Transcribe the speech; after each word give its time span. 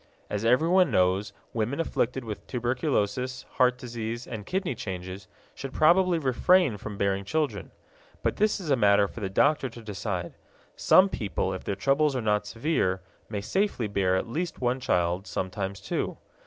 As 0.31 0.43
everyone 0.43 0.89
knows, 0.89 1.31
women 1.53 1.79
afflicted 1.79 2.23
with 2.25 2.47
tuberculosis, 2.47 3.43
heart 3.57 3.77
disease, 3.77 4.25
and 4.25 4.47
kidney 4.47 4.73
changes 4.73 5.27
should 5.53 5.73
probably 5.73 6.17
refrain 6.17 6.77
from 6.77 6.97
bearing 6.97 7.23
children. 7.23 7.69
But 8.23 8.37
this 8.37 8.59
is 8.59 8.71
a 8.71 8.75
matter 8.75 9.07
for 9.07 9.19
the 9.19 9.29
doctor 9.29 9.69
to 9.69 9.83
decide. 9.83 10.33
Such 10.75 11.11
people, 11.11 11.53
if 11.53 11.63
their 11.63 11.75
troubles 11.75 12.15
are 12.15 12.19
not 12.19 12.47
severe, 12.47 13.01
may 13.29 13.41
safely 13.41 13.85
bear 13.87 14.15
at 14.15 14.27
least 14.27 14.59
one 14.59 14.79
child, 14.79 15.27
sometimes 15.27 15.79
two. 15.79 16.17